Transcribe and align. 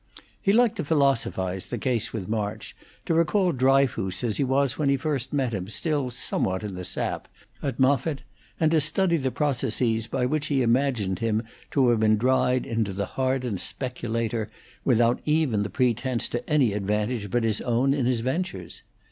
He 0.41 0.51
liked 0.51 0.77
to 0.77 0.83
philosophize 0.83 1.67
the 1.67 1.77
case 1.77 2.11
with 2.11 2.27
March, 2.27 2.75
to 3.05 3.13
recall 3.13 3.51
Dryfoos 3.51 4.23
as 4.23 4.37
he 4.37 4.43
was 4.43 4.75
when 4.75 4.89
he 4.89 4.97
first 4.97 5.31
met 5.31 5.53
him 5.53 5.67
still 5.67 6.09
somewhat 6.09 6.63
in 6.63 6.73
the 6.73 6.83
sap, 6.83 7.27
at 7.61 7.79
Moffitt, 7.79 8.23
and 8.59 8.71
to 8.71 8.81
study 8.81 9.15
the 9.17 9.29
processes 9.29 10.07
by 10.07 10.25
which 10.25 10.47
he 10.47 10.63
imagined 10.63 11.19
him 11.19 11.43
to 11.69 11.89
have 11.89 12.17
dried 12.17 12.65
into 12.65 12.93
the 12.93 13.05
hardened 13.13 13.61
speculator, 13.61 14.49
without 14.83 15.21
even 15.25 15.61
the 15.61 15.69
pretence 15.69 16.27
to 16.29 16.49
any 16.49 16.73
advantage 16.73 17.29
but 17.29 17.43
his 17.43 17.61
own 17.61 17.93
in 17.93 18.07
his 18.07 18.21
ventures. 18.21 18.81